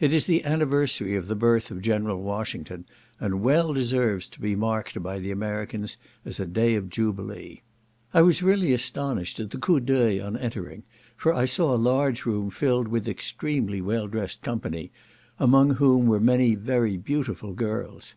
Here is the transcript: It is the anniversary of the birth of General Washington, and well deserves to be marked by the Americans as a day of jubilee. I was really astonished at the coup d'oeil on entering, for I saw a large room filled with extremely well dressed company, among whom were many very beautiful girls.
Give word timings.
It 0.00 0.12
is 0.12 0.26
the 0.26 0.44
anniversary 0.44 1.14
of 1.14 1.28
the 1.28 1.36
birth 1.36 1.70
of 1.70 1.82
General 1.82 2.20
Washington, 2.20 2.84
and 3.20 3.42
well 3.42 3.72
deserves 3.72 4.26
to 4.26 4.40
be 4.40 4.56
marked 4.56 5.00
by 5.04 5.20
the 5.20 5.30
Americans 5.30 5.98
as 6.24 6.40
a 6.40 6.46
day 6.48 6.74
of 6.74 6.90
jubilee. 6.90 7.62
I 8.12 8.22
was 8.22 8.42
really 8.42 8.72
astonished 8.72 9.38
at 9.38 9.50
the 9.50 9.58
coup 9.58 9.78
d'oeil 9.78 10.20
on 10.24 10.36
entering, 10.36 10.82
for 11.16 11.32
I 11.32 11.44
saw 11.44 11.72
a 11.72 11.78
large 11.78 12.26
room 12.26 12.50
filled 12.50 12.88
with 12.88 13.06
extremely 13.06 13.80
well 13.80 14.08
dressed 14.08 14.42
company, 14.42 14.90
among 15.38 15.74
whom 15.74 16.06
were 16.08 16.18
many 16.18 16.56
very 16.56 16.96
beautiful 16.96 17.52
girls. 17.52 18.16